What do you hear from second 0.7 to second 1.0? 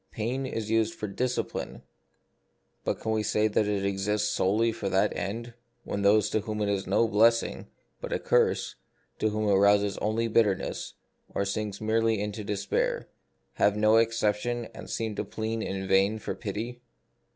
used